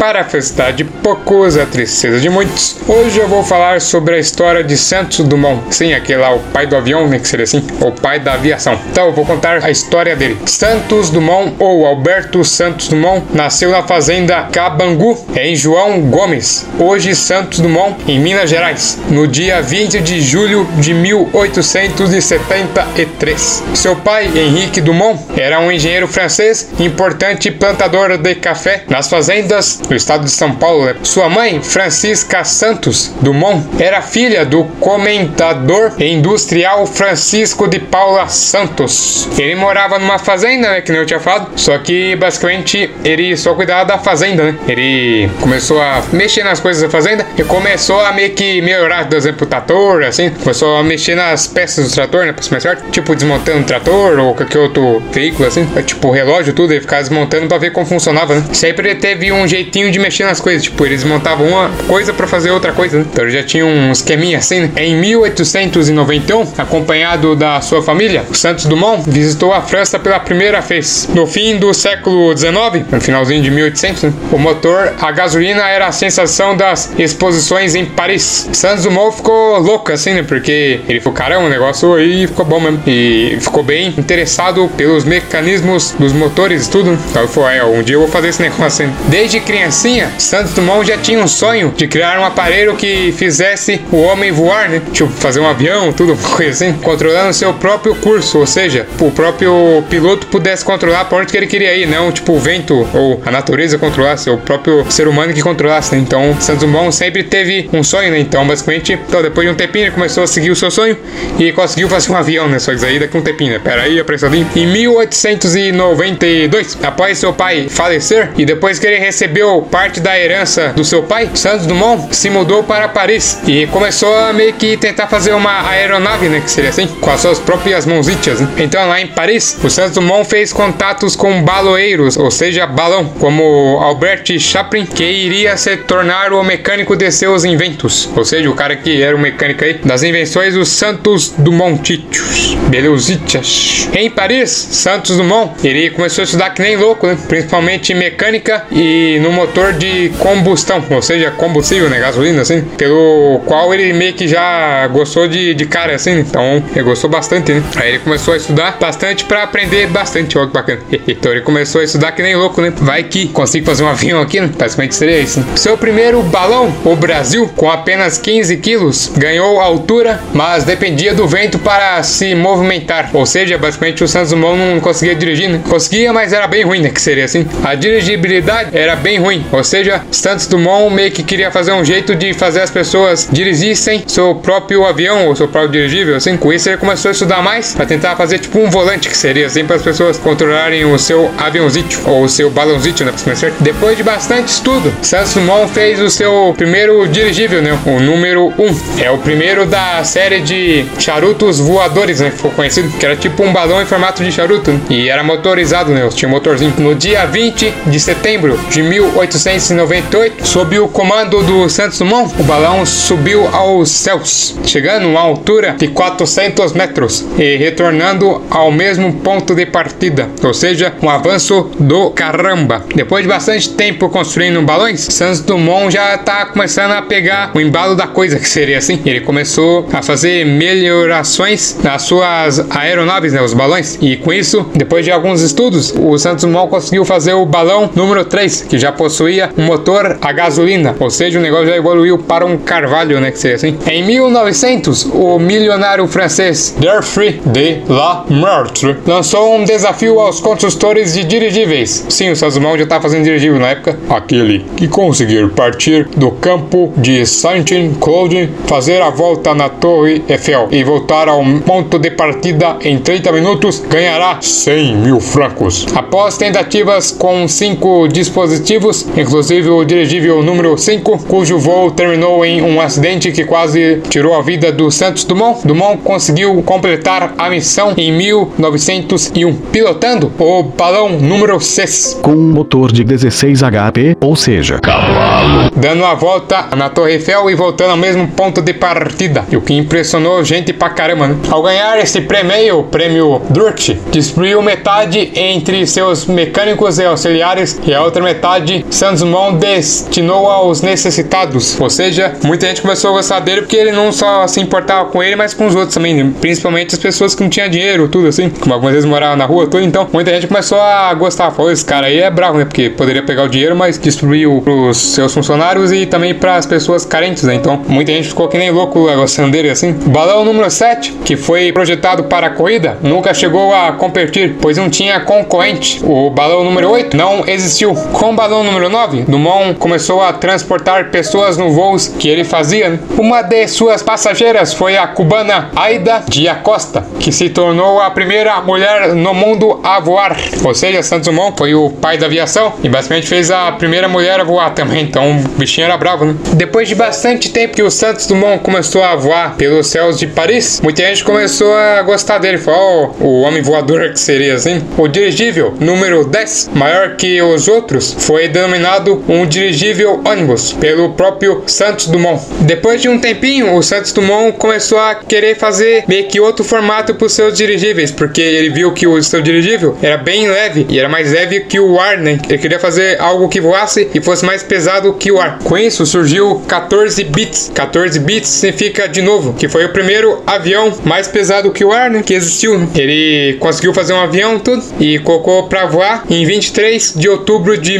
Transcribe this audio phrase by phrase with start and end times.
[0.00, 4.18] Para a felicidade de poucos, a tristeza de muitos, hoje eu vou falar sobre a
[4.18, 5.74] história de Santos Dumont.
[5.74, 8.80] Sim, aquele lá, o pai do avião, né, que seria assim, o pai da aviação.
[8.90, 10.38] Então eu vou contar a história dele.
[10.46, 17.60] Santos Dumont, ou Alberto Santos Dumont, nasceu na fazenda Cabangu, em João Gomes, hoje Santos
[17.60, 23.64] Dumont, em Minas Gerais, no dia 20 de julho de 1873.
[23.74, 29.96] Seu pai, Henrique Dumont, era um engenheiro francês, importante plantador de café nas fazendas do
[29.96, 30.86] estado de São Paulo.
[30.86, 30.94] Né?
[31.02, 39.28] Sua mãe, Francisca Santos Dumont, era filha do comentador industrial Francisco de Paula Santos.
[39.36, 43.54] Ele morava numa fazenda, né, que nem eu tinha falado, só que basicamente ele só
[43.54, 44.58] cuidava da fazenda, né?
[44.68, 49.16] Ele começou a mexer nas coisas da fazenda e começou a meio que melhorar, por
[49.16, 52.62] exemplo, o trator, assim, começou a mexer nas peças do trator, né, pra ser mais
[52.62, 57.02] certo, tipo desmontando o trator ou qualquer outro veículo, assim, tipo relógio, tudo, ele ficava
[57.02, 58.44] desmontando pra ver como funcionava, né?
[58.52, 62.50] Sempre teve um jeitinho de mexer nas coisas, tipo, eles montavam uma coisa para fazer
[62.50, 63.06] outra coisa, né?
[63.12, 64.70] Então já tinha um esqueminha assim, né?
[64.76, 71.08] Em 1891, acompanhado da sua família, o Santos Dumont visitou a França pela primeira vez.
[71.14, 74.12] No fim do século XIX, no finalzinho de 1800, né?
[74.32, 78.48] o motor a gasolina era a sensação das exposições em Paris.
[78.52, 80.22] Santos Dumont ficou louco assim, né?
[80.22, 82.82] Porque ele falou, caramba, o negócio aí ficou bom mesmo.
[82.86, 86.98] E ficou bem interessado pelos mecanismos dos motores e tudo.
[87.10, 88.84] Então ele falou, é, um dia eu vou fazer esse negócio.
[88.84, 88.92] Hein?
[89.08, 89.40] Desde
[89.70, 94.32] criancinha, Santos Dumont já tinha um sonho de criar um aparelho que fizesse o homem
[94.32, 94.82] voar, né?
[94.92, 99.84] Tipo, fazer um avião, tudo, coisa assim, controlando seu próprio curso, ou seja, o próprio
[99.88, 103.30] piloto pudesse controlar para onde que ele queria ir, não tipo o vento ou a
[103.30, 106.00] natureza controlasse, o próprio ser humano que controlasse, né?
[106.00, 108.18] Então, Santos Dumont sempre teve um sonho, né?
[108.18, 110.96] Então, basicamente, então, depois de um tempinho, ele começou a seguir o seu sonho
[111.38, 112.58] e conseguiu fazer um avião, né?
[112.58, 113.60] Só que aí daqui um tempinho, né?
[113.62, 114.48] Pera aí, apressadinho.
[114.56, 120.84] Em 1892, após seu pai falecer e depois que ele recebeu parte da herança do
[120.84, 125.32] seu pai, Santos Dumont se mudou para Paris e começou a meio que tentar fazer
[125.32, 128.40] uma aeronave, né, que seria assim, com as suas próprias mãozitas.
[128.40, 128.48] Né?
[128.58, 133.78] Então lá em Paris, o Santos Dumont fez contatos com baloeiros, ou seja, balão, como
[133.80, 138.76] Albert Chaplin, que iria se tornar o mecânico de seus inventos, ou seja, o cara
[138.76, 143.88] que era o mecânico aí das invenções dos Santos Dumont Titius, Beleuzitas.
[143.92, 147.16] Em Paris, Santos Dumont, ele começou a estudar que nem louco, né?
[147.28, 153.72] principalmente mecânica e no motor de combustão, ou seja, combustível, né, gasolina, assim, pelo qual
[153.74, 157.62] ele meio que já gostou de, de cara, assim, então ele gostou bastante, né?
[157.76, 160.80] Aí ele começou a estudar bastante para aprender bastante, olha que bacana.
[161.06, 162.72] então ele começou a estudar que nem louco, né?
[162.76, 164.50] Vai que consigo fazer um avião aqui, né?
[164.56, 165.40] Basicamente seria isso.
[165.40, 165.46] Né?
[165.56, 171.58] Seu primeiro balão, o Brasil, com apenas 15 quilos, ganhou altura, mas dependia do vento
[171.58, 175.60] para se movimentar, ou seja, basicamente o Santos Dumont não conseguia dirigir, né?
[175.68, 176.90] Conseguia, mas era bem ruim, né?
[176.90, 177.46] Que seria assim.
[177.64, 182.14] A dirigibilidade era bem ruim, ou seja, Santos Dumont meio que queria fazer um jeito
[182.14, 186.36] de fazer as pessoas dirigissem seu próprio avião ou seu próprio dirigível, assim.
[186.36, 189.46] Com isso ele começou a estudar mais para tentar fazer tipo um volante que seria
[189.46, 193.12] assim para as pessoas controlarem o seu aviãozinho ou o seu balãozinho, né?
[193.60, 197.78] Depois de bastante estudo, Santos Dumont fez o seu primeiro dirigível, né?
[197.86, 199.02] O número 1.
[199.02, 202.30] É o primeiro da série de charutos voadores, né?
[202.30, 204.80] Que ficou conhecido, que era tipo um balão em formato de charuto né?
[204.90, 206.08] e era motorizado, né?
[206.10, 206.72] Tinha um motorzinho.
[206.78, 208.82] No dia 20 de setembro de
[209.20, 215.20] 1898, sob o comando do Santos Dumont, o balão subiu aos céus, chegando a uma
[215.20, 221.70] altura de 400 metros e retornando ao mesmo ponto de partida, ou seja, um avanço
[221.78, 222.82] do caramba.
[222.94, 227.94] Depois de bastante tempo construindo balões, Santos Dumont já tá começando a pegar o embalo
[227.94, 229.00] da coisa, que seria assim.
[229.04, 235.04] Ele começou a fazer melhorações nas suas aeronaves, né, os balões, e com isso, depois
[235.04, 239.50] de alguns estudos, o Santos Dumont conseguiu fazer o balão número 3, que já possuía
[239.58, 243.38] um motor a gasolina, ou seja, o negócio já evoluiu para um carvalho, né, que
[243.40, 243.76] seria assim.
[243.90, 251.24] Em 1900, o milionário francês Geoffrey de La Meurtre lançou um desafio aos construtores de
[251.24, 252.06] dirigíveis.
[252.08, 253.98] Sim, o Dumont já estava fazendo dirigível na época.
[254.08, 260.84] Aquele que conseguir partir do campo de Saint-Claude, fazer a volta na Torre Eiffel e
[260.84, 265.86] voltar ao ponto de partida em 30 minutos, ganhará 100 mil francos.
[265.96, 272.80] Após tentativas com cinco dispositivos, inclusive o dirigível número 5, cujo voo terminou em um
[272.80, 278.12] acidente que quase tirou a vida do Santos Dumont, Dumont conseguiu completar a missão em
[278.12, 282.20] 1901, pilotando o balão número 6.
[282.22, 285.70] Com um motor de 16 HP, ou seja, cavalo.
[285.76, 289.44] Dando a volta na Torre Eiffel e voltando ao mesmo ponto de partida.
[289.50, 291.36] E o que impressionou gente pra caramba, né?
[291.50, 297.94] Ao ganhar esse prêmio, o prêmio Drurt, destruiu metade entre seus mecânicos e auxiliares e
[297.94, 301.80] a outra metade Santos Dumont destinou aos necessitados.
[301.80, 305.22] Ou seja, muita gente começou a gostar dele porque ele não só se importava com
[305.22, 306.12] ele, mas com os outros também.
[306.14, 306.32] Né?
[306.40, 308.50] Principalmente as pessoas que não tinham dinheiro, tudo assim.
[308.50, 309.82] Como algumas vezes moravam na rua, tudo.
[309.82, 311.50] Então, muita gente começou a gostar.
[311.52, 312.64] Falou, esse cara aí é bravo, né?
[312.64, 317.04] Porque poderia pegar o dinheiro, mas distribuiu pros seus funcionários e também para as pessoas
[317.04, 317.54] carentes, né?
[317.54, 319.92] Então, muita gente ficou que nem louco gostando dele assim.
[319.92, 324.90] Balão número 7, que foi projetado para a corrida, nunca chegou a competir, pois não
[324.90, 326.00] tinha concorrente.
[326.04, 327.94] O balão número 8 não existiu.
[327.94, 332.98] Com o balão número 9, Dumont começou a transportar pessoas no voos que ele fazia.
[333.18, 338.60] Uma de suas passageiras foi a cubana Aida de Acosta, que se tornou a primeira
[338.60, 340.36] mulher no mundo a voar.
[340.64, 344.40] Ou seja, Santos Dumont foi o pai da aviação e basicamente fez a primeira mulher
[344.40, 345.02] a voar também.
[345.02, 346.34] Então o bichinho era bravo, né?
[346.54, 350.80] Depois de bastante tempo que o Santos Dumont começou a voar pelos céus de Paris,
[350.82, 352.58] muita gente começou a gostar dele.
[352.58, 354.82] Falou, oh, o homem voador que seria assim.
[354.96, 361.64] O dirigível número 10, maior que os outros, foi denominado um dirigível ônibus pelo próprio
[361.66, 362.40] Santos Dumont.
[362.60, 367.14] Depois de um tempinho, o Santos Dumont começou a querer fazer meio que outro formato
[367.14, 370.98] para os seus dirigíveis, porque ele viu que o seu dirigível era bem leve e
[370.98, 372.38] era mais leve que o ar, né?
[372.48, 375.58] Ele queria fazer algo que voasse e fosse mais pesado que o ar.
[375.64, 377.72] Com isso surgiu 14 bits.
[377.74, 382.08] 14 bits significa de novo que foi o primeiro avião mais pesado que o ar,
[382.08, 382.22] né?
[382.22, 382.88] Que existiu.
[382.94, 387.98] Ele conseguiu fazer um avião tudo e colocou para voar em 23 de outubro de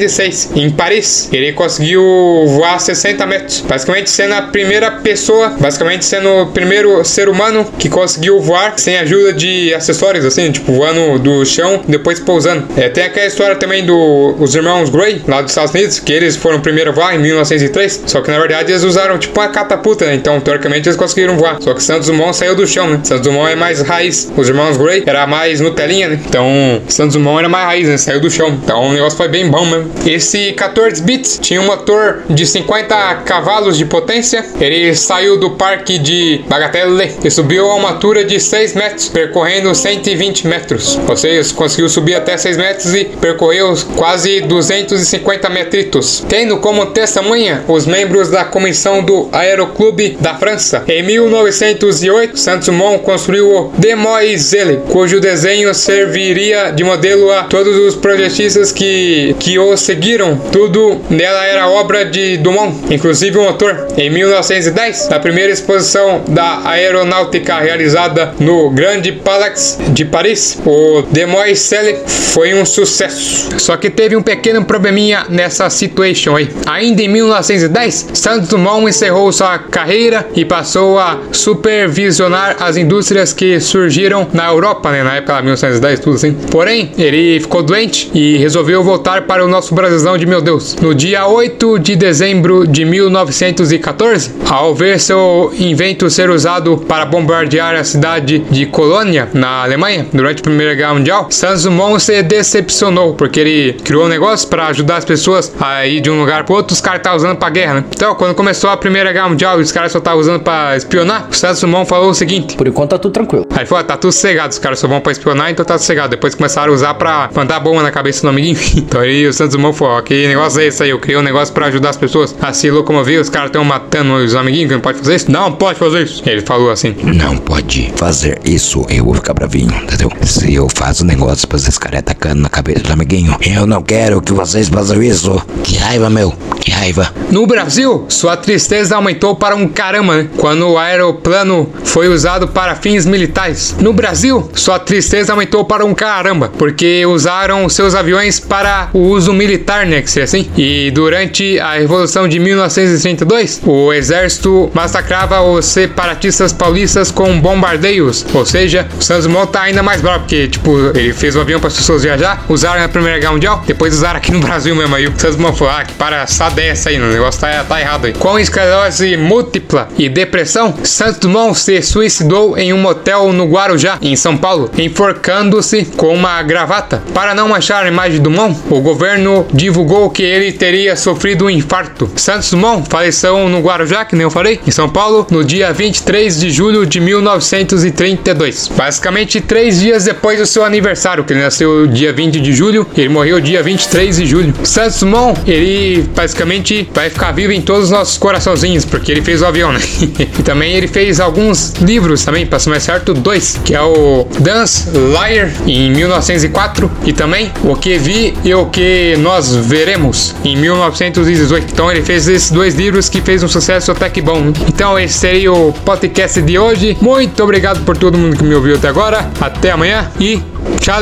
[0.00, 1.28] 1906 em Paris.
[1.32, 2.02] Ele conseguiu
[2.48, 7.88] voar 60 metros, basicamente sendo a primeira pessoa, basicamente sendo o primeiro ser humano que
[7.88, 12.66] conseguiu voar sem ajuda de acessórios, assim, tipo voando do chão, depois pousando.
[12.76, 16.58] É, tem aquela história também dos irmãos Gray, lá dos Estados Unidos, que eles foram
[16.58, 20.06] o primeiro a voar em 1903, só que na verdade eles usaram tipo uma catapulta,
[20.06, 20.14] né?
[20.14, 21.58] Então, teoricamente, eles conseguiram voar.
[21.60, 23.00] Só que Santos Dumont saiu do chão, né?
[23.02, 24.30] Santos Dumont é mais raiz.
[24.36, 26.20] Os irmãos Gray era mais Nutelinha, né?
[26.26, 26.46] Então,
[26.88, 27.96] Santos Dumont era mais raiz, né?
[27.96, 28.58] Saiu do chão.
[28.62, 29.79] Então, o negócio foi bem bom mesmo.
[30.06, 34.44] Esse 14 bits tinha um motor de 50 cavalos de potência.
[34.60, 39.74] Ele saiu do parque de Bagatelle e subiu a uma altura de 6 metros, percorrendo
[39.74, 40.98] 120 metros.
[41.08, 47.64] Ou seja, conseguiu subir até 6 metros e percorreu quase 250 metritos, tendo como testemunha
[47.68, 50.84] os membros da comissão do Aeroclube da França.
[50.88, 57.94] Em 1908, Santos Dumont construiu o Demoiselle, cujo desenho serviria de modelo a todos os
[57.94, 60.36] projetistas que, que o seguiram.
[60.50, 63.88] Tudo nela era obra de Dumont, inclusive o motor.
[63.96, 71.98] Em 1910, na primeira exposição da aeronáutica realizada no Grande Palais de Paris, o Demoiselle
[72.06, 73.48] foi um sucesso.
[73.58, 76.48] Só que teve um pequeno probleminha nessa situation aí.
[76.66, 83.60] Ainda em 1910, Santos Dumont encerrou sua carreira e passou a supervisionar as indústrias que
[83.60, 86.32] surgiram na Europa, né, na época de 1910, tudo assim.
[86.50, 90.74] Porém, ele ficou doente e resolveu voltar para o nosso Brasilzão de meu Deus.
[90.76, 97.74] No dia 8 de dezembro de 1914, ao ver seu invento ser usado para bombardear
[97.74, 103.12] a cidade de Colônia, na Alemanha, durante a Primeira Guerra Mundial, Santos Dumont se decepcionou,
[103.12, 106.54] porque ele criou um negócio para ajudar as pessoas a ir de um lugar para
[106.54, 107.84] outro, os caras estavam usando para guerra, né?
[107.94, 111.28] Então, quando começou a Primeira Guerra Mundial e os caras só estavam usando para espionar,
[111.30, 113.46] o Santos Dumont falou o seguinte: Por enquanto tá tudo tranquilo.
[113.60, 116.08] Aí falou, tá tudo cegado, os caras só vão pra espionar, então tá cegado.
[116.12, 118.58] Depois começaram a usar pra mandar bomba na cabeça do amiguinho.
[118.74, 120.88] então aí o Santos Dumont falou, ó, que negócio é esse aí?
[120.88, 124.14] Eu criei um negócio pra ajudar as pessoas a se locomover, os caras estão matando
[124.14, 125.30] os amiguinhos, não pode fazer isso?
[125.30, 126.22] Não pode fazer isso.
[126.24, 126.96] Ele falou assim.
[127.02, 130.10] Não pode fazer isso, eu vou ficar bravinho, entendeu?
[130.22, 134.22] Se eu faço negócio pra vocês caras atacando na cabeça do amiguinho, eu não quero
[134.22, 135.38] que vocês façam isso.
[135.62, 136.32] Que raiva, meu,
[136.80, 137.12] raiva.
[137.30, 140.28] No Brasil, sua tristeza aumentou para um caramba, né?
[140.36, 143.76] Quando o aeroplano foi usado para fins militares.
[143.78, 149.32] No Brasil, sua tristeza aumentou para um caramba, porque usaram seus aviões para o uso
[149.32, 150.00] militar, né?
[150.00, 150.48] Que seria assim.
[150.56, 158.24] E durante a Revolução de 1932, o exército massacrava os separatistas paulistas com bombardeios.
[158.32, 161.60] Ou seja, o Santos Dumont tá ainda mais bravo, porque, tipo, ele fez o avião
[161.60, 164.94] para as pessoas viajar, usaram na Primeira Guerra Mundial, depois usaram aqui no Brasil mesmo.
[164.94, 166.26] Aí o Santos Dumont falou, ah, que para
[166.70, 168.12] essa aí, o negócio tá, tá errado aí.
[168.12, 174.14] Com esclerose múltipla e depressão, Santos Dumont se suicidou em um motel no Guarujá, em
[174.14, 177.02] São Paulo, enforcando-se com uma gravata.
[177.12, 181.50] Para não achar a imagem de Dumont, o governo divulgou que ele teria sofrido um
[181.50, 182.08] infarto.
[182.14, 186.38] Santos Dumont faleceu no Guarujá, que nem eu falei, em São Paulo, no dia 23
[186.38, 188.68] de julho de 1932.
[188.76, 193.08] Basicamente, três dias depois do seu aniversário, que ele nasceu dia 20 de julho, ele
[193.08, 194.54] morreu dia 23 de julho.
[194.62, 199.22] Santos Dumont, ele basicamente eternamente vai ficar vivo em todos os nossos coraçãozinhos, porque ele
[199.22, 199.80] fez o avião, né?
[200.38, 204.26] e também ele fez alguns livros também, para ser mais certo, dois, que é o
[204.38, 210.56] Dance Liar em 1904 e também O que vi e o que nós veremos em
[210.56, 211.66] 1918.
[211.72, 214.52] Então ele fez esses dois livros que fez um sucesso até que bom.
[214.68, 216.96] Então esse seria o podcast de hoje.
[217.00, 219.30] Muito obrigado por todo mundo que me ouviu até agora.
[219.40, 220.42] Até amanhã e
[220.80, 221.00] tchau!